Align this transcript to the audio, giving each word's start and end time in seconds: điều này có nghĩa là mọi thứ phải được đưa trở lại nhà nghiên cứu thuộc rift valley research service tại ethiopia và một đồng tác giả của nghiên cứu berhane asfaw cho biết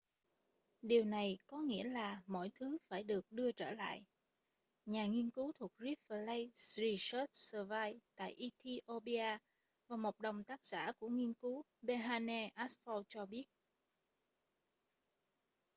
điều 0.81 1.03
này 1.03 1.37
có 1.47 1.57
nghĩa 1.57 1.83
là 1.83 2.21
mọi 2.27 2.49
thứ 2.59 2.77
phải 2.89 3.03
được 3.03 3.31
đưa 3.31 3.51
trở 3.51 3.71
lại 3.71 4.03
nhà 4.85 5.05
nghiên 5.07 5.29
cứu 5.31 5.51
thuộc 5.59 5.71
rift 5.77 5.95
valley 6.07 6.51
research 6.55 7.29
service 7.33 7.99
tại 8.15 8.35
ethiopia 8.37 9.37
và 9.87 9.95
một 9.97 10.19
đồng 10.19 10.43
tác 10.43 10.65
giả 10.65 10.91
của 10.99 11.09
nghiên 11.09 11.33
cứu 11.33 11.63
berhane 11.81 12.49
asfaw 12.55 13.03
cho 13.09 13.25
biết 13.25 13.43